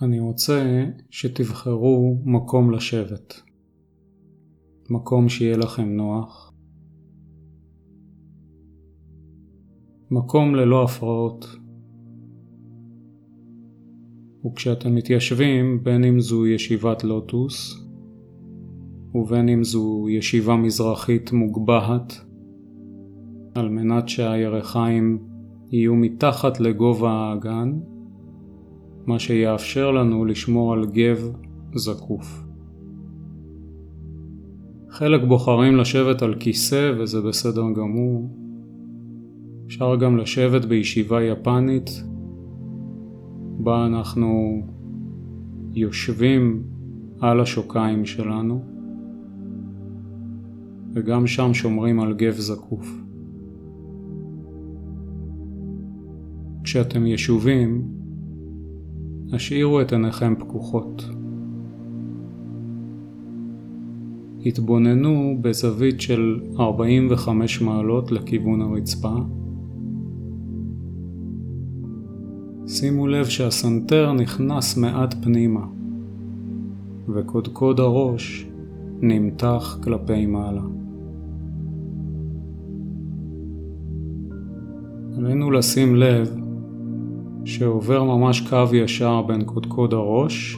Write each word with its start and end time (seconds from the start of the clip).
אני 0.00 0.20
רוצה 0.20 0.84
שתבחרו 1.10 2.16
מקום 2.24 2.70
לשבת. 2.70 3.42
מקום 4.90 5.28
שיהיה 5.28 5.56
לכם 5.56 5.88
נוח. 5.88 6.52
מקום 10.10 10.54
ללא 10.54 10.82
הפרעות. 10.82 11.46
וכשאתם 14.46 14.94
מתיישבים, 14.94 15.84
בין 15.84 16.04
אם 16.04 16.20
זו 16.20 16.46
ישיבת 16.46 17.04
לוטוס, 17.04 17.86
ובין 19.14 19.48
אם 19.48 19.64
זו 19.64 20.06
ישיבה 20.08 20.56
מזרחית 20.56 21.32
מוגבהת, 21.32 22.12
על 23.54 23.68
מנת 23.68 24.08
שהירכיים 24.08 25.18
יהיו 25.70 25.94
מתחת 25.94 26.60
לגובה 26.60 27.10
האגן, 27.10 27.72
מה 29.06 29.18
שיאפשר 29.18 29.90
לנו 29.90 30.24
לשמור 30.24 30.72
על 30.72 30.86
גב 30.86 31.32
זקוף. 31.74 32.44
חלק 34.90 35.20
בוחרים 35.28 35.76
לשבת 35.76 36.22
על 36.22 36.34
כיסא 36.34 36.92
וזה 36.98 37.20
בסדר 37.20 37.64
גמור. 37.76 38.30
אפשר 39.66 39.96
גם 39.96 40.16
לשבת 40.16 40.64
בישיבה 40.64 41.22
יפנית 41.22 41.90
בה 43.58 43.86
אנחנו 43.86 44.62
יושבים 45.72 46.62
על 47.20 47.40
השוקיים 47.40 48.04
שלנו 48.04 48.64
וגם 50.92 51.26
שם 51.26 51.54
שומרים 51.54 52.00
על 52.00 52.14
גב 52.14 52.32
זקוף. 52.32 53.02
כשאתם 56.64 57.06
ישובים, 57.06 58.01
השאירו 59.32 59.80
את 59.80 59.92
עיניכם 59.92 60.34
פקוחות. 60.38 61.08
התבוננו 64.46 65.38
בזווית 65.40 66.00
של 66.00 66.40
45 66.58 67.60
מעלות 67.60 68.12
לכיוון 68.12 68.62
הרצפה. 68.62 69.14
שימו 72.66 73.06
לב 73.06 73.24
שהסנטר 73.24 74.12
נכנס 74.12 74.76
מעט 74.76 75.14
פנימה, 75.22 75.66
וקודקוד 77.08 77.80
הראש 77.80 78.46
נמתח 79.00 79.78
כלפי 79.82 80.26
מעלה. 80.26 80.62
עלינו 85.16 85.50
לשים 85.50 85.96
לב 85.96 86.41
שעובר 87.44 88.04
ממש 88.04 88.40
קו 88.40 88.74
ישר 88.74 89.22
בין 89.22 89.44
קודקוד 89.44 89.94
הראש 89.94 90.56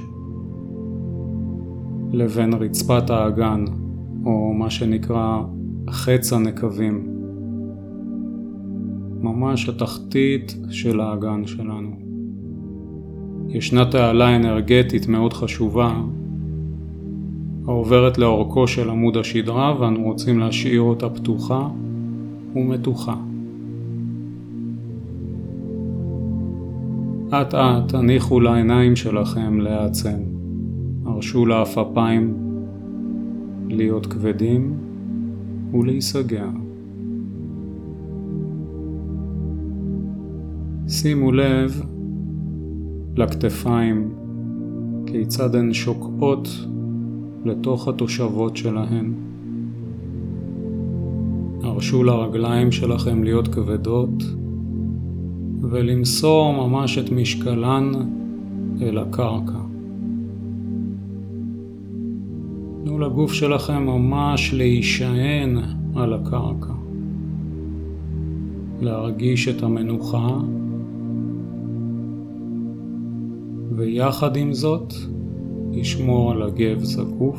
לבין 2.13 2.53
רצפת 2.53 3.11
האגן, 3.11 3.65
או 4.25 4.53
מה 4.55 4.71
שנקרא 4.71 5.43
חץ 5.91 6.33
הנקבים. 6.33 7.07
ממש 9.21 9.69
התחתית 9.69 10.57
של 10.71 11.01
האגן 11.01 11.47
שלנו. 11.47 11.91
ישנה 13.49 13.91
תעלה 13.91 14.37
אנרגטית 14.37 15.09
מאוד 15.09 15.33
חשובה 15.33 16.01
העוברת 17.67 18.19
לאורכו 18.19 18.69
של 18.69 18.91
עמוד 18.91 19.17
השדרה 19.17 19.81
ואנו 19.81 20.03
רוצים 20.03 20.39
להשאיר 20.39 20.81
אותה 20.81 21.09
פתוחה 21.11 21.69
ומתוחה. 22.55 23.15
אט 27.43 27.55
אט 27.55 27.95
הניחו 27.95 28.41
לעיניים 28.41 28.97
שלכם 28.97 29.61
להעצם. 29.61 30.19
הרשו 31.07 31.47
לעפפיים 31.47 32.35
להיות 33.69 34.07
כבדים 34.07 34.75
ולהיסגר. 35.73 36.49
שימו 40.89 41.33
לב 41.33 41.83
לכתפיים, 43.17 44.15
כיצד 45.07 45.55
הן 45.55 45.73
שוקעות 45.73 46.49
לתוך 47.45 47.89
התושבות 47.89 48.57
שלהן. 48.57 49.13
הרשו 51.63 52.05
לרגליים 52.05 52.73
שלכם 52.73 53.25
להיות 53.25 53.49
כבדות 53.49 54.23
ולמסור 55.71 56.69
ממש 56.69 56.99
את 56.99 57.11
משקלן 57.11 57.93
אל 58.83 58.99
הקרקע. 58.99 59.59
תנו 62.85 62.99
לגוף 62.99 63.33
שלכם 63.33 63.87
ממש 63.87 64.55
להישען 64.55 65.59
על 65.95 66.15
הקרקע, 66.15 66.73
להרגיש 68.81 69.49
את 69.49 69.63
המנוחה, 69.63 70.39
ויחד 73.77 74.37
עם 74.37 74.53
זאת 74.53 74.95
לשמור 75.73 76.33
על 76.33 76.43
הגב 76.43 76.79
זקוף. 76.79 77.39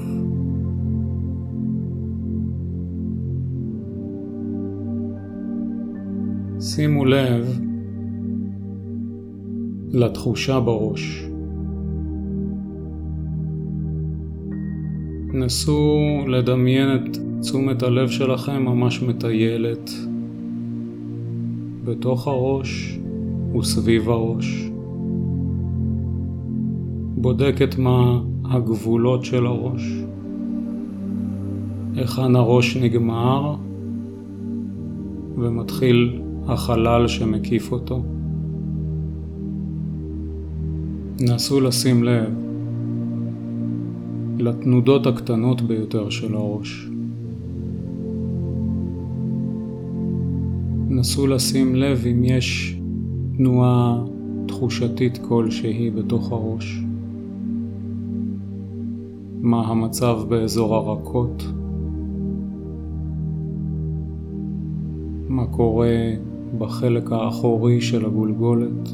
שימו 6.60 7.06
לב 7.06 7.65
לתחושה 9.96 10.60
בראש. 10.60 11.26
נסו 15.34 16.00
לדמיין 16.28 16.88
את 16.96 17.18
תשומת 17.42 17.84
הלב 17.84 18.10
שלכם 18.10 18.66
ממש 18.66 19.02
מטיילת 19.02 19.90
בתוך 21.84 22.28
הראש 22.28 23.00
וסביב 23.60 24.10
הראש. 24.10 24.70
בודקת 27.18 27.78
מה 27.78 28.22
הגבולות 28.46 29.26
של 29.26 29.46
הראש, 29.46 30.04
היכן 31.96 32.36
הראש 32.36 32.78
נגמר 32.78 33.56
ומתחיל 35.36 36.22
החלל 36.48 37.08
שמקיף 37.08 37.72
אותו. 37.72 38.04
נסו 41.20 41.62
לשים 41.62 42.04
לב 42.04 42.34
לתנודות 44.40 45.08
הקטנות 45.08 45.62
ביותר 45.62 46.10
של 46.10 46.36
הראש. 46.36 46.90
נסו 50.90 51.28
לשים 51.28 51.76
לב 51.76 52.06
אם 52.12 52.24
יש 52.24 52.80
תנועה 53.38 54.04
תחושתית 54.46 55.18
כלשהי 55.18 55.92
בתוך 55.92 56.32
הראש. 56.32 56.84
מה 59.42 59.68
המצב 59.68 60.20
באזור 60.30 60.76
הרכות? 60.76 61.44
מה 65.30 65.46
קורה 65.46 66.12
בחלק 66.58 67.12
האחורי 67.12 67.82
של 67.82 68.06
הגולגולת? 68.06 68.90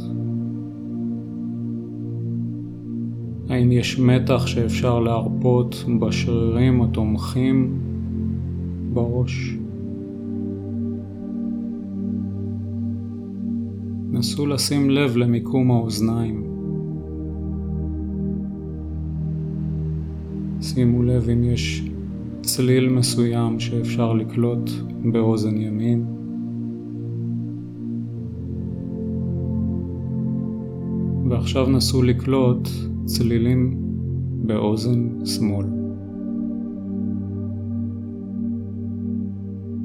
האם 3.62 3.72
יש 3.72 4.00
מתח 4.00 4.46
שאפשר 4.46 5.00
להרפות 5.00 5.86
בשרירים 6.00 6.82
התומכים 6.82 7.80
בראש? 8.94 9.56
נסו 14.12 14.46
לשים 14.46 14.90
לב 14.90 15.18
למיקום 15.18 15.72
האוזניים. 15.72 16.44
שימו 20.62 21.04
לב 21.04 21.30
אם 21.30 21.44
יש 21.44 21.84
צליל 22.42 22.90
מסוים 22.90 23.60
שאפשר 23.60 24.14
לקלוט 24.14 24.70
באוזן 25.12 25.58
ימין. 25.58 26.06
ועכשיו 31.30 31.70
נסו 31.70 32.04
לקלוט 32.04 32.70
צלילים 33.06 33.78
באוזן 34.46 35.26
שמאל. 35.26 35.66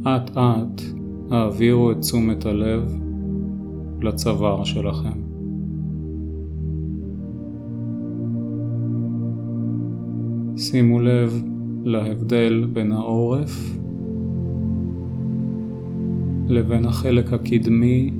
אט 0.02 0.30
אט 0.36 0.82
העבירו 1.30 1.92
את 1.92 1.98
תשומת 2.00 2.46
הלב 2.46 3.00
לצוואר 4.02 4.64
שלכם. 4.64 5.26
שימו 10.56 11.00
לב 11.00 11.42
להבדל 11.84 12.66
בין 12.72 12.92
העורף 12.92 13.78
לבין 16.48 16.84
החלק 16.84 17.32
הקדמי 17.32 18.10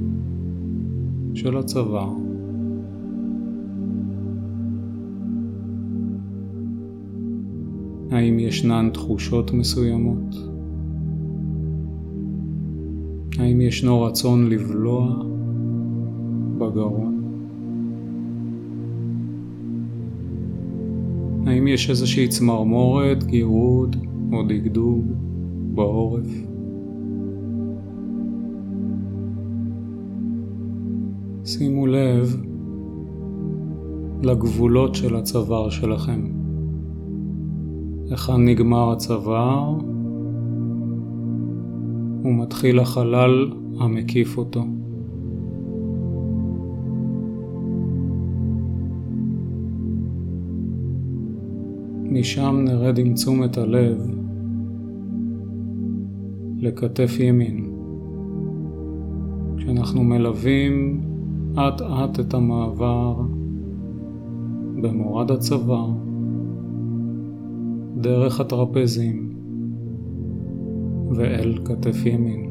של 1.34 1.56
הצוואר. 1.56 2.25
האם 8.10 8.38
ישנן 8.38 8.90
תחושות 8.92 9.52
מסוימות? 9.52 10.36
האם 13.38 13.60
ישנו 13.60 14.02
רצון 14.02 14.50
לבלוע 14.50 15.22
בגרון? 16.58 17.22
האם 21.46 21.66
יש 21.66 21.90
איזושהי 21.90 22.28
צמרמורת, 22.28 23.24
גירוד 23.24 23.96
או 24.32 24.42
דגדוג 24.42 25.12
בעורף? 25.74 26.46
שימו 31.44 31.86
לב 31.86 32.36
לגבולות 34.22 34.94
של 34.94 35.16
הצוואר 35.16 35.70
שלכם. 35.70 36.35
היכן 38.10 38.44
נגמר 38.44 38.92
הצוואר 38.92 39.78
ומתחיל 42.24 42.78
החלל 42.80 43.52
המקיף 43.80 44.38
אותו. 44.38 44.64
משם 52.10 52.64
נרד 52.64 52.98
עם 52.98 53.14
תשומת 53.14 53.58
הלב 53.58 54.10
לכתף 56.58 57.16
ימין. 57.20 57.70
כשאנחנו 59.56 60.04
מלווים 60.04 61.00
אט 61.52 61.80
אט 61.82 62.20
את 62.20 62.34
המעבר 62.34 63.16
במורד 64.82 65.30
הצוואר, 65.30 65.95
דרך 68.06 68.40
הטרפזים 68.40 69.32
ואל 71.10 71.58
כתף 71.64 72.06
ימין. 72.06 72.50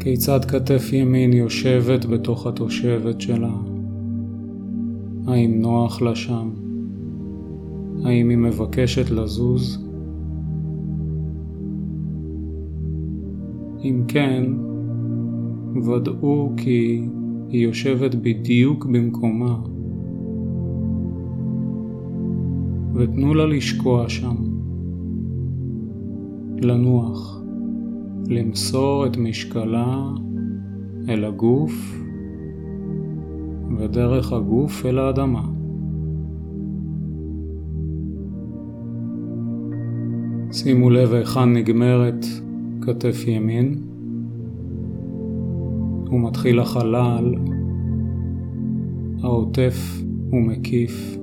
כיצד 0.00 0.44
כתף 0.44 0.92
ימין 0.92 1.32
יושבת 1.32 2.04
בתוך 2.04 2.46
התושבת 2.46 3.20
שלה? 3.20 3.56
האם 5.26 5.60
נוח 5.60 6.02
לה 6.02 6.14
שם? 6.14 6.50
האם 8.04 8.28
היא 8.28 8.38
מבקשת 8.38 9.10
לזוז? 9.10 9.88
אם 13.84 14.02
כן, 14.08 14.44
ודאו 15.86 16.52
כי 16.56 17.08
היא 17.48 17.66
יושבת 17.66 18.14
בדיוק 18.14 18.84
במקומה, 18.84 19.60
ותנו 22.94 23.34
לה 23.34 23.46
לשקוע 23.46 24.08
שם, 24.08 24.36
לנוח, 26.62 27.42
למסור 28.28 29.06
את 29.06 29.16
משקלה 29.16 30.10
אל 31.08 31.24
הגוף 31.24 32.02
ודרך 33.78 34.32
הגוף 34.32 34.86
אל 34.86 34.98
האדמה. 34.98 35.42
שימו 40.52 40.90
לב 40.90 41.12
היכן 41.12 41.52
נגמרת 41.52 42.26
כתף 42.80 43.24
ימין. 43.26 43.82
ומתחיל 46.12 46.60
החלל 46.60 47.34
העוטף 49.22 50.02
ומקיף 50.32 51.21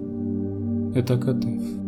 את 0.97 1.12
הכתף. 1.12 1.80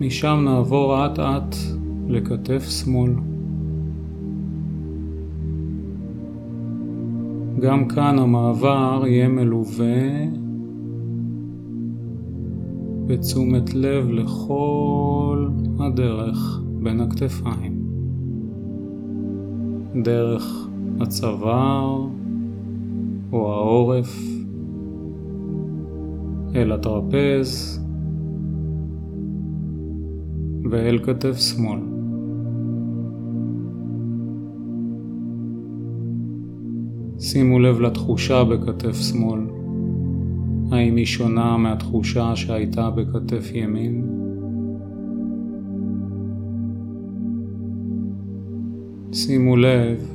משם 0.00 0.42
נעבור 0.44 1.06
אט 1.06 1.18
אט 1.18 1.56
לכתף 2.08 2.68
שמאל. 2.68 3.12
גם 7.60 7.88
כאן 7.88 8.18
המעבר 8.18 9.02
יהיה 9.06 9.28
מלווה 9.28 10.26
בתשומת 13.06 13.74
לב 13.74 14.10
לכל 14.10 15.48
הדרך 15.78 16.60
בין 16.82 17.00
הכתפיים. 17.00 17.86
דרך 20.02 20.68
הצוואר 21.00 22.06
או 23.32 23.52
העורף 23.52 24.35
אל 26.56 26.72
הטרפז 26.72 27.80
ואל 30.70 30.98
כתף 30.98 31.38
שמאל. 31.38 31.80
שימו 37.18 37.58
לב 37.58 37.80
לתחושה 37.80 38.44
בכתף 38.44 38.92
שמאל. 38.92 39.40
האם 40.72 40.96
היא 40.96 41.06
שונה 41.06 41.56
מהתחושה 41.56 42.36
שהייתה 42.36 42.90
בכתף 42.90 43.50
ימין? 43.54 44.06
שימו 49.12 49.56
לב 49.56 50.10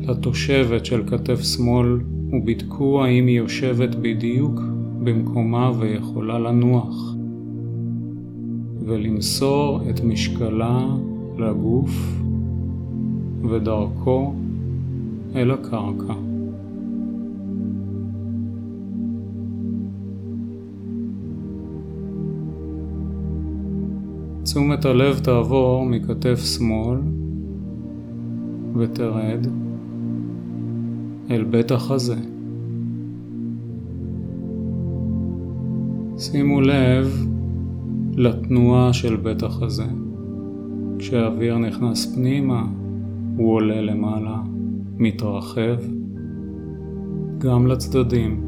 לתושבת 0.00 0.84
של 0.84 1.02
כתף 1.06 1.42
שמאל 1.42 1.98
ובדקו 2.32 3.04
האם 3.04 3.26
היא 3.26 3.38
יושבת 3.38 3.94
בדיוק 3.94 4.60
במקומה 5.04 5.72
ויכולה 5.78 6.38
לנוח 6.38 7.14
ולמסור 8.86 9.80
את 9.90 10.04
משקלה 10.04 10.86
לגוף 11.38 11.90
ודרכו 13.50 14.34
אל 15.34 15.50
הקרקע. 15.50 16.14
תשומת 24.42 24.84
הלב 24.84 25.18
תעבור 25.18 25.86
מכתף 25.86 26.44
שמאל 26.44 26.98
ותרד 28.76 29.46
אל 31.30 31.44
בית 31.44 31.70
החזה. 31.70 32.16
שימו 36.18 36.60
לב 36.60 37.26
לתנועה 38.16 38.92
של 38.92 39.16
בית 39.16 39.42
החזה. 39.42 39.84
כשהאוויר 40.98 41.58
נכנס 41.58 42.14
פנימה, 42.14 42.66
הוא 43.36 43.54
עולה 43.54 43.80
למעלה, 43.80 44.42
מתרחב, 44.96 45.76
גם 47.38 47.66
לצדדים, 47.66 48.40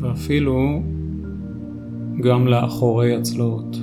ואפילו 0.00 0.82
גם 2.20 2.46
לאחורי 2.46 3.16
הצלעות. 3.16 3.80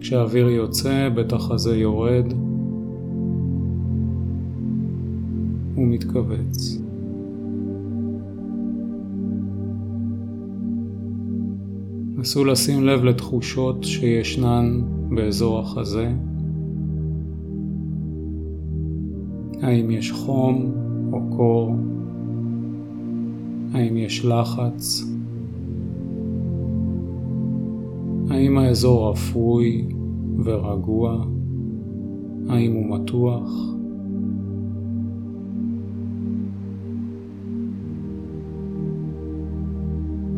כשהאוויר 0.00 0.48
יוצא, 0.48 1.08
בית 1.14 1.32
החזה 1.32 1.76
יורד 1.76 2.47
ומתכווץ. 5.78 6.78
נסו 12.16 12.44
לשים 12.44 12.84
לב 12.84 13.04
לתחושות 13.04 13.84
שישנן 13.84 14.80
באזור 15.08 15.58
החזה. 15.58 16.12
האם 19.62 19.90
יש 19.90 20.12
חום 20.12 20.72
או 21.12 21.36
קור? 21.36 21.74
האם 23.72 23.96
יש 23.96 24.24
לחץ? 24.24 25.04
האם 28.30 28.58
האזור 28.58 29.12
אפוי 29.12 29.86
ורגוע? 30.44 31.24
האם 32.48 32.72
הוא 32.72 32.98
מתוח? 32.98 33.77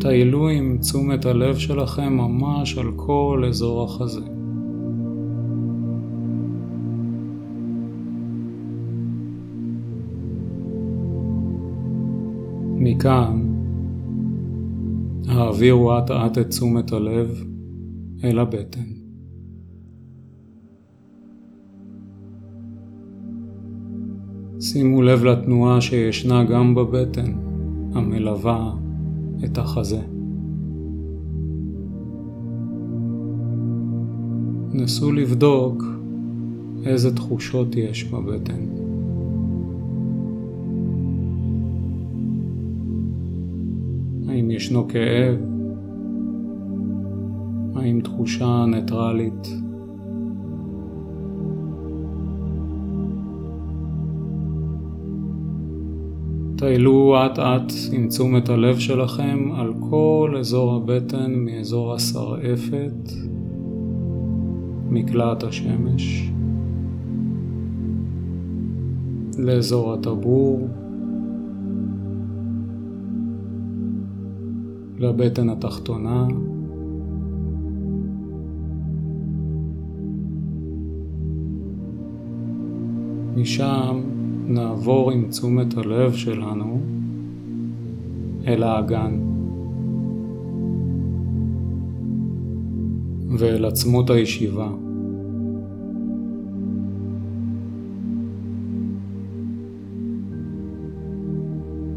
טיילו 0.00 0.49
עם 0.49 0.78
תשומת 0.80 1.26
הלב 1.26 1.57
שלכם 1.57 2.16
ממש 2.16 2.78
על 2.78 2.92
כל 2.97 3.45
אזור 3.49 3.85
החזה. 3.85 4.21
מכאן 12.76 13.40
העבירו 15.28 15.99
אט 15.99 16.11
אט 16.11 16.38
את 16.38 16.49
תשומת 16.49 16.92
הלב 16.92 17.45
אל 18.25 18.38
הבטן. 18.38 18.80
שימו 24.61 25.02
לב 25.02 25.25
לתנועה 25.25 25.80
שישנה 25.80 26.45
גם 26.45 26.75
בבטן, 26.75 27.33
המלווה 27.95 28.73
את 29.44 29.59
החזה. 29.59 30.00
נסו 34.73 35.12
לבדוק 35.12 35.85
איזה 36.85 37.16
תחושות 37.16 37.76
יש 37.76 38.04
בבטן. 38.04 38.64
האם 44.28 44.50
ישנו 44.50 44.88
כאב? 44.88 45.37
האם 47.75 48.00
תחושה 48.00 48.64
ניטרלית? 48.66 49.49
טיילו 56.61 57.17
אט 57.26 57.38
אט 57.38 57.73
עם 57.93 58.09
תשומת 58.09 58.49
הלב 58.49 58.79
שלכם 58.79 59.49
על 59.55 59.73
כל 59.90 60.37
אזור 60.40 60.75
הבטן 60.75 61.35
מאזור 61.35 61.95
השרעפת, 61.95 63.12
מקלעת 64.90 65.43
השמש, 65.43 66.31
לאזור 69.38 69.93
הטבור, 69.95 70.69
לבטן 74.99 75.49
התחתונה, 75.49 76.26
משם 83.37 84.10
נעבור 84.50 85.11
עם 85.11 85.25
תשומת 85.30 85.76
הלב 85.76 86.12
שלנו 86.12 86.80
אל 88.47 88.62
האגן 88.62 89.19
ואל 93.38 93.64
עצמות 93.64 94.11
הישיבה. 94.11 94.71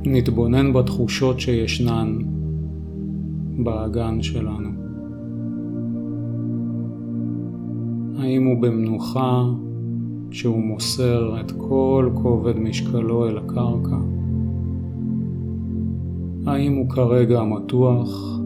נתבונן 0.05 0.74
בתחושות 0.74 1.39
שישנן 1.39 2.17
באגן 3.57 4.22
שלנו. 4.22 4.69
האם 8.17 8.45
הוא 8.45 8.62
במנוחה 8.62 9.45
כשהוא 10.33 10.63
מוסר 10.63 11.41
את 11.41 11.51
כל 11.51 12.09
כובד 12.13 12.59
משקלו 12.59 13.29
אל 13.29 13.37
הקרקע? 13.37 13.97
האם 16.45 16.75
הוא 16.75 16.89
כרגע 16.89 17.43
מתוח? 17.43 18.39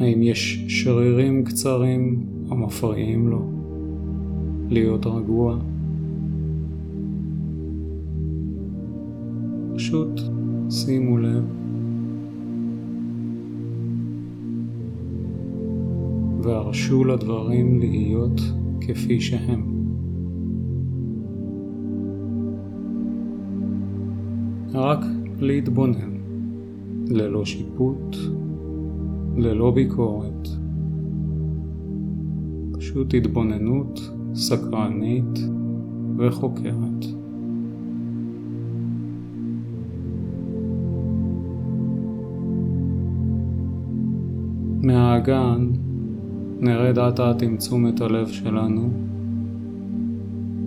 האם 0.00 0.22
יש 0.22 0.64
שרירים 0.68 1.44
קצרים 1.44 2.26
המפריעים 2.50 3.28
לו 3.28 3.50
להיות 4.68 5.06
רגוע? 5.06 5.58
פשוט 9.74 10.20
שימו 10.70 11.18
לב. 11.18 11.44
והרשו 16.42 17.04
לדברים 17.04 17.78
להיות 17.78 18.40
כפי 18.80 19.20
שהם. 19.20 19.78
רק 24.74 25.04
להתבונן, 25.40 26.14
ללא 27.08 27.44
שיפוט, 27.44 28.16
ללא 29.36 29.70
ביקורת. 29.70 30.48
פשוט 32.72 33.14
התבוננות 33.14 34.00
סקרנית 34.34 35.38
וחוקרת. 36.18 37.04
מהאגן 44.82 45.87
נרד 46.60 46.98
אט 46.98 47.20
אט 47.20 47.42
עם 47.42 47.56
תשומת 47.56 48.00
הלב 48.00 48.28
שלנו 48.28 48.90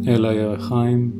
אל 0.07 0.25
הירחיים. 0.25 1.11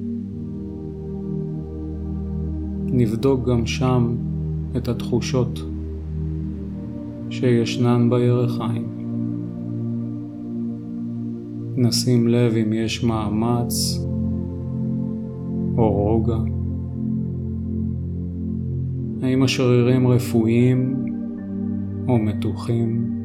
נבדוק 2.86 3.48
גם 3.50 3.66
שם 3.66 4.16
את 4.78 4.88
התחושות 4.88 5.60
שישנן 7.30 8.10
בירחיים. 8.10 8.88
נשים 11.75 12.28
לב 12.28 12.54
אם 12.54 12.74
יש 12.74 13.04
מאמץ 13.04 14.06
או 15.78 15.92
רוגע. 15.92 16.38
האם 19.22 19.44
השרירים 19.44 20.08
רפואיים 20.08 21.06
או 22.08 22.18
מתוחים? 22.18 23.21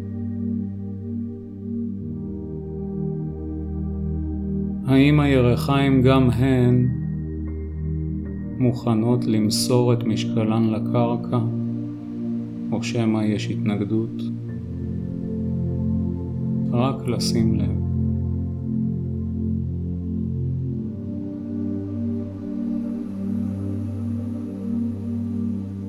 האם 4.86 5.20
הירחיים 5.20 6.02
גם 6.02 6.30
הן 6.30 6.88
מוכנות 8.58 9.24
למסור 9.24 9.92
את 9.92 10.04
משקלן 10.04 10.70
לקרקע, 10.70 11.38
או 12.72 12.82
שמא 12.82 13.22
יש 13.24 13.50
התנגדות? 13.50 14.22
רק 16.72 17.08
לשים 17.08 17.54
לב. 17.54 17.76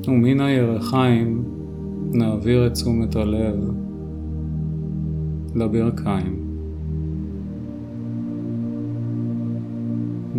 ומן 0.07 0.41
הירחיים 0.41 1.43
נעביר 2.13 2.67
את 2.67 2.73
תשומת 2.73 3.15
הלב 3.15 3.71
לברכיים. 5.55 6.46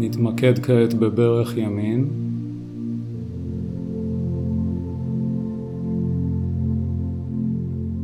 נתמקד 0.01 0.59
כעת 0.59 0.95
בברך 0.95 1.57
ימין. 1.57 2.09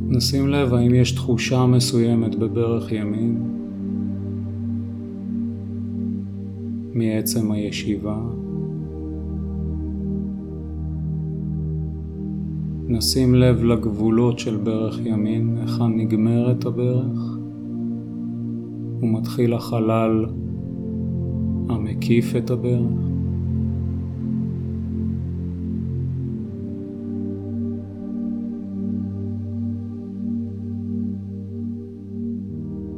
נשים 0.09 0.49
לב 0.49 0.75
האם 0.75 0.95
יש 0.95 1.13
תחושה 1.13 1.67
מסוימת 1.67 2.35
בברך 2.35 2.93
ימין 2.93 3.43
מעצם 6.95 7.53
הישיבה. 7.53 8.19
נשים 12.89 13.35
לב 13.35 13.65
לגבולות 13.65 14.39
של 14.39 14.57
ברך 14.57 15.01
ימין, 15.05 15.57
היכן 15.61 15.97
נגמרת 15.97 16.65
הברך 16.65 17.37
ומתחיל 19.03 19.55
החלל 19.55 20.27
המקיף 21.69 22.37
את 22.37 22.51
הברך. 22.51 23.15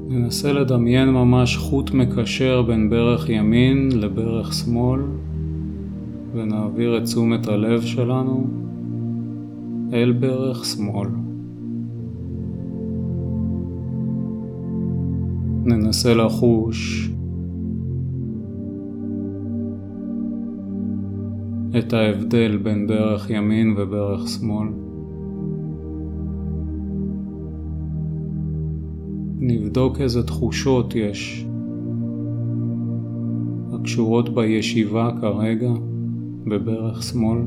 ננסה 0.09 0.53
לדמיין 0.53 1.09
ממש 1.09 1.57
חוט 1.57 1.91
מקשר 1.91 2.63
בין 2.63 2.91
ברך 2.91 3.29
ימין 3.29 3.89
לברך 3.93 4.55
שמאל 4.55 5.01
ונעביר 6.33 6.99
את 6.99 7.03
תשומת 7.03 7.49
הלב 7.49 7.83
שלנו 7.83 8.47
אל 9.93 10.13
ברך 10.13 10.65
שמאל. 10.65 11.09
ננסה 15.65 16.15
לחוש 16.15 17.11
את 21.79 21.93
ההבדל 21.93 22.57
בין 22.57 22.87
ברך 22.87 23.31
ימין 23.31 23.75
וברך 23.77 24.29
שמאל. 24.29 24.69
נבדוק 29.39 30.01
איזה 30.01 30.23
תחושות 30.23 30.95
יש 30.95 31.47
הקשורות 33.73 34.35
בישיבה 34.35 35.11
כרגע 35.21 35.71
בברך 36.47 37.03
שמאל. 37.03 37.39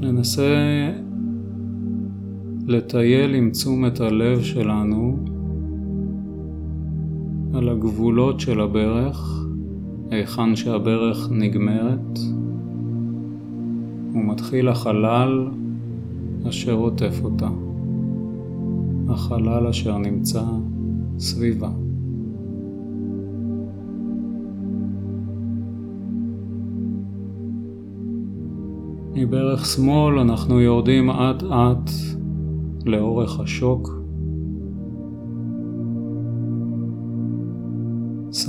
ננסה 0.00 0.90
לטייל 2.66 3.34
עם 3.34 3.50
תשומת 3.50 4.00
הלב 4.00 4.40
שלנו 4.40 5.39
על 7.54 7.68
הגבולות 7.68 8.40
של 8.40 8.60
הברך, 8.60 9.44
היכן 10.10 10.56
שהברך 10.56 11.28
נגמרת, 11.30 12.18
ומתחיל 14.12 14.68
החלל 14.68 15.48
אשר 16.48 16.72
עוטף 16.72 17.20
אותה, 17.24 17.48
החלל 19.08 19.66
אשר 19.66 19.98
נמצא 19.98 20.42
סביבה. 21.18 21.70
מברך 29.14 29.66
שמאל 29.66 30.18
אנחנו 30.18 30.60
יורדים 30.60 31.10
אט 31.10 31.42
אט 31.42 31.90
לאורך 32.86 33.40
השוק. 33.40 33.99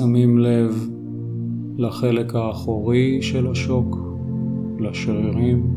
שמים 0.02 0.38
לב 0.38 0.90
לחלק 1.78 2.36
האחורי 2.36 3.22
של 3.22 3.48
השוק, 3.48 3.98
לשרירים. 4.80 5.76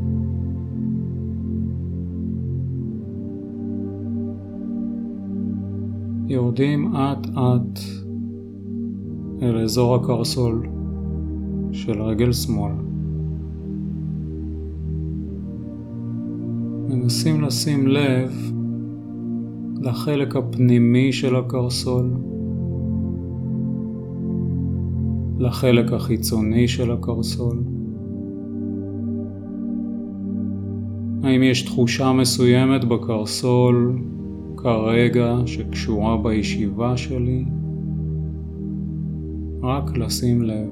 יורדים 6.28 6.94
אט 6.94 7.26
אט 7.26 7.78
אל 9.42 9.58
אזור 9.58 9.94
הקרסול 9.94 10.66
של 11.72 12.02
רגל 12.02 12.32
שמאל. 12.32 12.72
מנסים 16.88 17.42
לשים 17.42 17.86
לב 17.86 18.52
לחלק 19.80 20.36
הפנימי 20.36 21.12
של 21.12 21.36
הקרסול, 21.36 22.10
לחלק 25.44 25.92
החיצוני 25.92 26.68
של 26.68 26.90
הקרסול. 26.90 27.62
האם 31.22 31.42
יש 31.42 31.62
תחושה 31.62 32.12
מסוימת 32.12 32.84
בקרסול 32.84 33.98
כרגע 34.56 35.36
שקשורה 35.46 36.16
בישיבה 36.16 36.96
שלי? 36.96 37.44
רק 39.62 39.96
לשים 39.96 40.42
לב. 40.42 40.68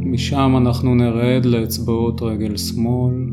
משם 0.00 0.54
אנחנו 0.56 0.94
נרד 0.94 1.44
לאצבעות 1.44 2.22
רגל 2.22 2.56
שמאל. 2.56 3.31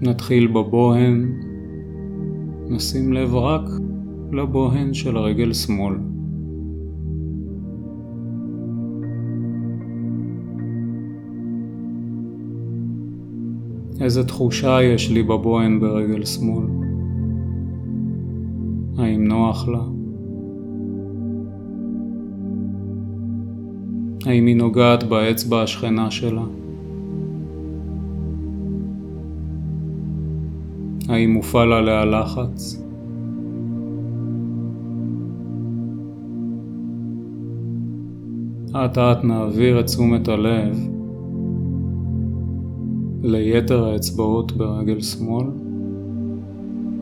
נתחיל 0.00 0.46
בבוהן, 0.46 1.32
נשים 2.68 3.12
לב 3.12 3.34
רק 3.34 3.62
לבוהן 4.32 4.94
של 4.94 5.18
רגל 5.18 5.52
שמאל. 5.52 5.94
איזה 14.00 14.24
תחושה 14.24 14.82
יש 14.82 15.10
לי 15.10 15.22
בבוהן 15.22 15.80
ברגל 15.80 16.24
שמאל? 16.24 16.66
האם 18.98 19.24
נוח 19.24 19.68
לה? 19.68 19.82
האם 24.26 24.46
היא 24.46 24.56
נוגעת 24.56 25.04
באצבע 25.04 25.62
השכנה 25.62 26.10
שלה? 26.10 26.44
האם 31.08 31.30
מופעל 31.30 31.72
עליה 31.72 32.04
לחץ? 32.04 32.82
אט 38.70 38.98
אט 38.98 39.24
נעביר 39.24 39.80
את 39.80 39.84
תשומת 39.86 40.28
הלב 40.28 40.88
ליתר 43.22 43.84
האצבעות 43.84 44.52
ברגל 44.52 45.00
שמאל, 45.00 45.46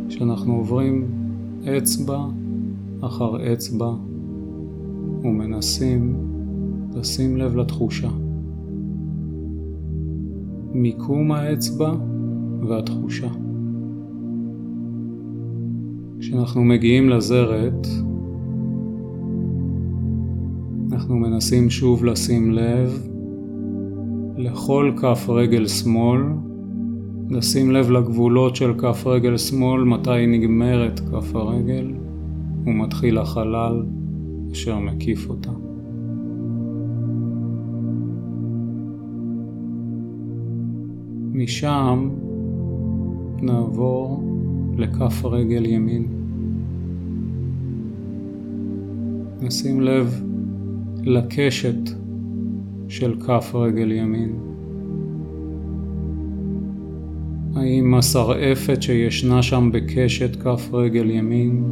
כשאנחנו 0.09 0.55
עוברים 0.55 1.07
אצבע 1.79 2.25
אחר 3.01 3.53
אצבע 3.53 3.93
ומנסים 5.23 6.15
לשים 6.95 7.37
לב 7.37 7.57
לתחושה. 7.57 8.11
מיקום 10.73 11.33
האצבע 11.33 11.93
והתחושה. 12.69 13.44
כשאנחנו 16.35 16.65
מגיעים 16.65 17.09
לזרת, 17.09 17.87
אנחנו 20.93 21.17
מנסים 21.17 21.71
שוב 21.71 22.05
לשים 22.05 22.51
לב 22.51 23.09
לכל 24.37 24.93
כף 24.97 25.27
רגל 25.29 25.67
שמאל, 25.67 26.21
לשים 27.31 27.71
לב 27.71 27.91
לגבולות 27.91 28.57
של 28.57 28.75
כף 28.79 29.07
רגל 29.07 29.37
שמאל, 29.37 29.85
מתי 29.85 30.27
נגמרת 30.27 31.01
כף 31.01 31.35
הרגל 31.35 31.93
ומתחיל 32.67 33.19
החלל 33.19 33.83
אשר 34.53 34.79
מקיף 34.79 35.31
אותה. 35.31 35.51
משם 41.33 42.09
נעבור 43.43 44.23
לכף 44.77 45.25
רגל 45.25 45.67
ימין. 45.67 46.24
נשים 49.45 49.81
לב 49.81 50.23
לקשת 51.03 51.91
של 52.89 53.21
כף 53.21 53.55
רגל 53.55 53.93
ימין. 53.93 54.39
האם 57.57 57.95
השרעפת 57.95 58.83
שישנה 58.83 59.43
שם 59.43 59.71
בקשת 59.73 60.37
כף 60.37 60.69
רגל 60.73 61.11
ימין 61.11 61.65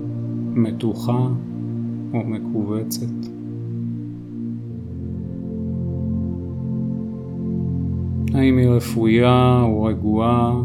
מתוחה 0.54 1.28
או 2.12 2.18
מכווצת? 2.24 3.26
האם 8.34 8.58
היא 8.58 8.68
רפויה 8.68 9.60
או 9.62 9.84
רגועה? 9.84 10.62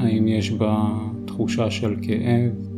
האם 0.00 0.28
יש 0.28 0.52
בה 0.52 0.98
תחושה 1.24 1.70
של 1.70 1.94
כאב? 2.02 2.75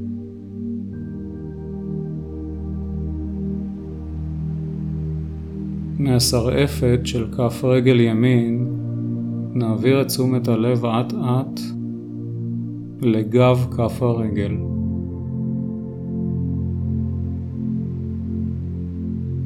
מהשרעפת 5.99 7.01
של 7.05 7.27
כף 7.33 7.65
רגל 7.65 8.01
ימין 8.01 8.67
נעביר 9.55 10.01
את 10.01 10.07
תשומת 10.07 10.49
הלב 10.49 10.85
אט 10.87 11.13
אט 11.13 11.61
לגב 13.03 13.67
כף 13.77 14.03
הרגל. 14.03 14.57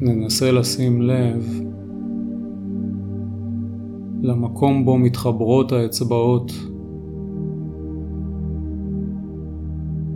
ננסה 0.01 0.51
לשים 0.51 1.01
לב 1.01 1.61
למקום 4.21 4.85
בו 4.85 4.97
מתחברות 4.97 5.71
האצבעות. 5.71 6.51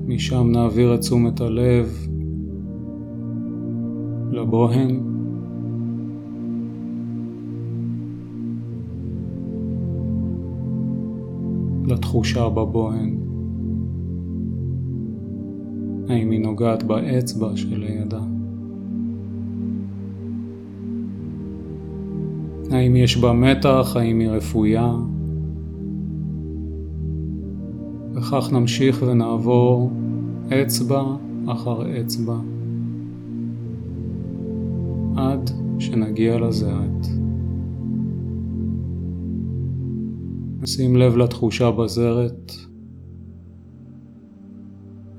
משם 0.08 0.52
נעביר 0.52 0.96
את 0.96 1.00
תשומת 1.00 1.42
הלב 1.42 2.08
לבוהן. 4.32 5.07
לתחושה 12.08 12.50
בבוהן. 12.50 13.18
האם 16.10 16.32
היא 16.32 16.40
נוגעת 16.40 16.84
באצבע 16.84 17.50
שלידה? 17.56 18.20
האם 22.72 22.96
יש 22.96 23.18
בה 23.18 23.34
מתח? 23.34 23.94
האם 23.96 24.20
היא 24.20 24.30
רפויה? 24.30 24.94
וכך 28.14 28.50
נמשיך 28.52 29.04
ונעבור 29.08 29.92
אצבע 30.50 31.04
אחר 31.48 32.02
אצבע 32.02 32.38
עד 35.16 35.50
שנגיע 35.80 36.40
לזרת. 36.40 37.17
שים 40.68 40.96
לב 40.96 41.18
לתחושה 41.18 41.72
בזרת. 41.72 42.52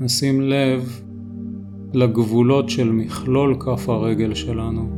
נשים 0.00 0.40
לב 0.40 1.02
לגבולות 1.94 2.68
של 2.68 2.92
מכלול 2.92 3.56
כף 3.61 3.88
הרגל 3.88 4.34
שלנו 4.34 4.88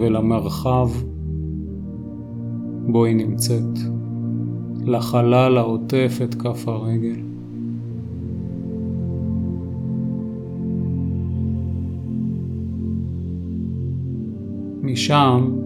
ולמרחב 0.00 0.88
בו 2.86 3.04
היא 3.04 3.16
נמצאת, 3.16 3.78
לחלל 4.84 5.56
העוטף 5.58 6.18
את 6.24 6.34
כף 6.34 6.68
הרגל. 6.68 7.20
משם 14.82 15.65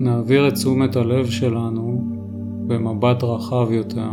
נעביר 0.00 0.48
את 0.48 0.54
תשומת 0.54 0.96
הלב 0.96 1.26
שלנו 1.26 2.04
במבט 2.66 3.24
רחב 3.24 3.68
יותר 3.70 4.10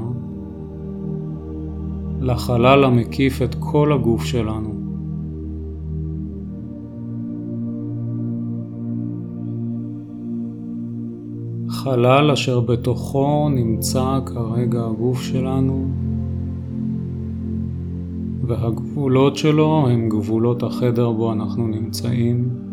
לחלל 2.21 2.83
המקיף 2.83 3.41
את 3.41 3.55
כל 3.59 3.93
הגוף 3.93 4.23
שלנו. 4.23 4.73
חלל 11.69 12.31
אשר 12.31 12.59
בתוכו 12.59 13.49
נמצא 13.49 14.19
כרגע 14.25 14.85
הגוף 14.85 15.21
שלנו 15.21 15.87
והגבולות 18.41 19.35
שלו 19.35 19.87
הם 19.89 20.09
גבולות 20.09 20.63
החדר 20.63 21.11
בו 21.11 21.33
אנחנו 21.33 21.67
נמצאים. 21.67 22.66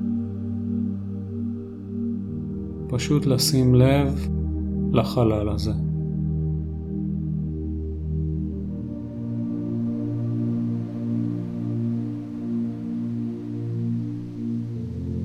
פשוט 2.94 3.26
לשים 3.26 3.74
לב 3.74 4.28
לחלל 4.92 5.48
הזה. 5.48 5.72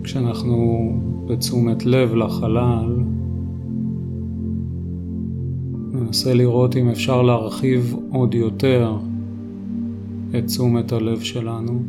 כשאנחנו 0.03 0.89
בתשומת 1.27 1.85
לב 1.85 2.13
לחלל, 2.13 3.03
ננסה 5.91 6.33
לראות 6.33 6.75
אם 6.75 6.89
אפשר 6.89 7.21
להרחיב 7.21 7.95
עוד 8.11 8.33
יותר 8.33 8.97
את 10.37 10.45
תשומת 10.45 10.91
הלב 10.91 11.19
שלנו 11.19 11.81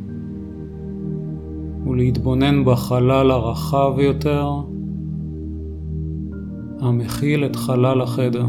ולהתבונן 1.86 2.64
בחלל 2.64 3.30
הרחב 3.30 3.92
יותר 3.98 4.50
המכיל 6.80 7.44
את 7.44 7.56
חלל 7.56 8.00
החדר. 8.00 8.46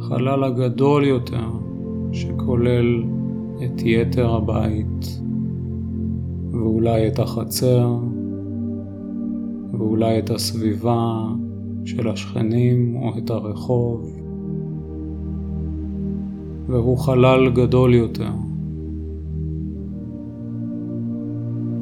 חלל 0.00 0.44
הגדול 0.44 1.04
יותר 1.04 1.48
שכולל 2.12 3.04
את 3.64 3.82
יתר 3.84 4.34
הבית 4.34 5.20
ואולי 6.52 7.08
את 7.08 7.18
החצר 7.18 7.98
ואולי 9.72 10.18
את 10.18 10.30
הסביבה 10.30 11.24
של 11.84 12.08
השכנים 12.08 12.96
או 12.96 13.18
את 13.18 13.30
הרחוב 13.30 14.16
והוא 16.66 16.98
חלל 16.98 17.50
גדול 17.50 17.94
יותר 17.94 18.32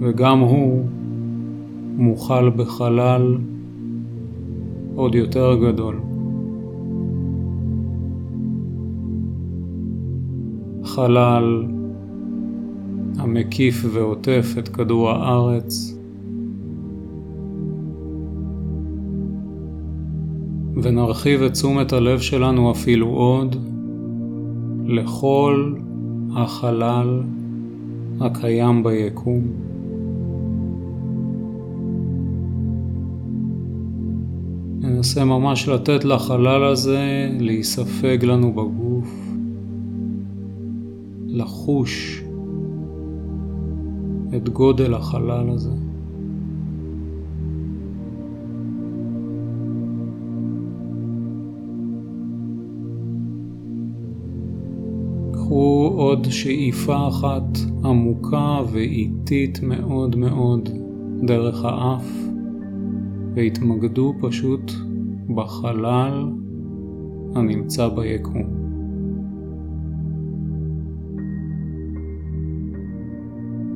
וגם 0.01 0.39
הוא 0.39 0.85
מוכל 1.99 2.51
בחלל 2.51 3.39
עוד 4.95 5.15
יותר 5.15 5.55
גדול. 5.55 6.01
חלל 10.85 11.65
המקיף 13.19 13.85
ועוטף 13.93 14.55
את 14.59 14.69
כדור 14.69 15.11
הארץ 15.11 15.99
ונרחיב 20.83 21.43
את 21.43 21.53
תשומת 21.53 21.93
הלב 21.93 22.21
שלנו 22.21 22.71
אפילו 22.71 23.07
עוד 23.07 23.57
לכל 24.87 25.75
החלל 26.37 27.23
הקיים 28.21 28.83
ביקום. 28.83 29.68
ננסה 34.89 35.25
ממש 35.25 35.69
לתת 35.69 36.05
לחלל 36.05 36.65
הזה 36.65 37.31
להיספג 37.41 38.25
לנו 38.25 38.53
בגוף, 38.53 39.09
לחוש 41.27 42.23
את 44.37 44.49
גודל 44.49 44.95
החלל 44.95 45.51
הזה. 45.51 45.71
קחו 55.33 55.93
עוד 55.97 56.27
שאיפה 56.31 57.09
אחת 57.09 57.59
עמוקה 57.85 58.61
ואיטית 58.73 59.61
מאוד 59.63 60.17
מאוד 60.17 60.69
דרך 61.23 61.65
האף. 61.65 62.28
והתמקדו 63.39 64.15
פשוט 64.21 64.73
בחלל 65.35 66.33
הנמצא 67.35 67.89
ביקום. 67.89 68.43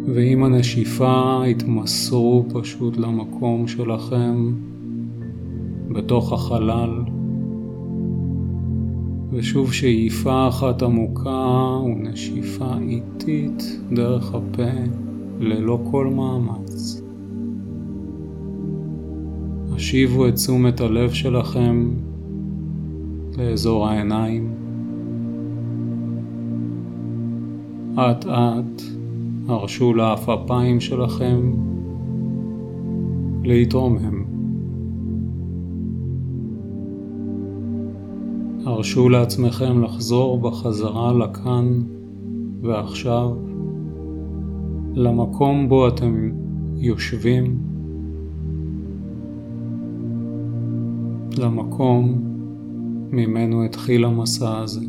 ועם 0.07 0.45
הנשיפה 0.45 1.45
התמסרו 1.45 2.45
פשוט 2.55 2.97
למקום 2.97 3.69
שלכם 3.69 4.53
בתוך 5.89 6.33
החלל 6.33 7.03
ושוב 9.33 9.73
שאיפה 9.73 10.49
אחת 10.49 10.83
עמוקה 10.83 11.79
ונשיפה 11.85 12.75
איטית 12.89 13.63
דרך 13.93 14.35
הפה 14.35 14.73
ללא 15.41 15.79
כל 15.91 16.07
מאמץ. 16.07 16.62
השיבו 19.75 20.29
את 20.29 20.35
תשומת 20.35 20.81
הלב 20.81 21.13
שלכם 21.13 21.91
לאזור 23.39 23.89
העיניים. 23.89 24.53
אט 27.95 28.27
אט 28.27 28.83
הרשו 29.49 29.95
לעפעפיים 29.95 30.81
שלכם 30.81 31.53
להתרומם. 33.45 34.23
הרשו 38.65 39.09
לעצמכם 39.09 39.83
לחזור 39.83 40.41
בחזרה 40.41 41.13
לכאן 41.13 41.83
ועכשיו, 42.63 43.31
למקום 44.95 45.69
בו 45.69 45.89
אתם 45.89 46.31
יושבים. 46.77 47.72
למקום 51.39 52.19
ממנו 53.11 53.65
התחיל 53.65 54.05
המסע 54.05 54.59
הזה. 54.59 54.81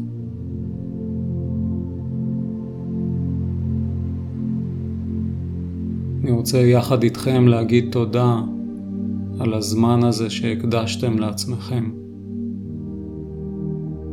אני 6.24 6.32
רוצה 6.32 6.58
יחד 6.58 7.04
איתכם 7.04 7.48
להגיד 7.48 7.92
תודה 7.92 8.42
על 9.40 9.54
הזמן 9.54 10.04
הזה 10.04 10.30
שהקדשתם 10.30 11.20
לעצמכם. 11.20 11.90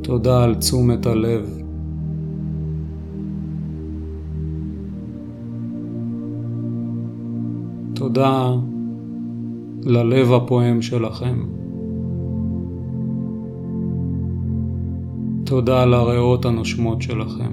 תודה 0.03 0.45
על 0.45 0.55
תשומת 0.55 1.07
הלב. 1.07 1.59
תודה 7.95 8.55
ללב 9.83 10.33
הפועם 10.33 10.83
שלכם. 10.83 11.60
תודה 15.51 15.83
על 15.83 15.95
הריאות 15.95 16.45
הנושמות 16.45 17.03
שלכם. 17.03 17.53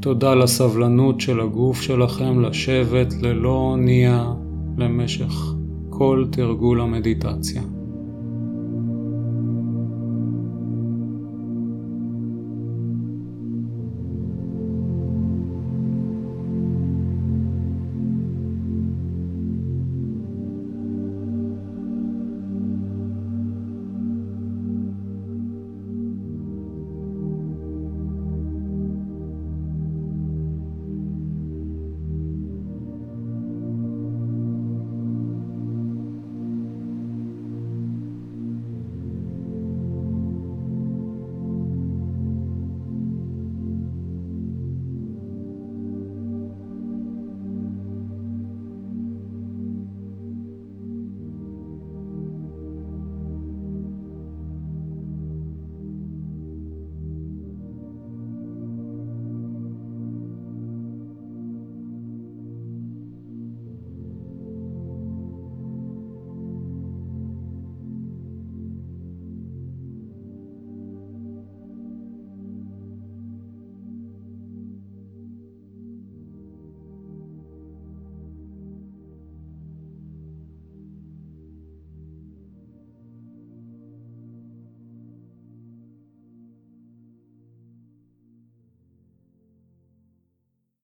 תודה 0.00 0.34
לסבלנות 0.34 1.20
של 1.20 1.40
הגוף 1.40 1.80
שלכם 1.80 2.40
לשבת 2.40 3.14
ללא 3.22 3.56
אונייה 3.56 4.32
למשך 4.78 5.54
כל 5.90 6.24
תרגול 6.32 6.80
המדיטציה. 6.80 7.62